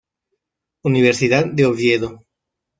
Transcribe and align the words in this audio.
Universidad 0.83 1.45
de 1.53 1.67
Oviedo. 1.67 2.25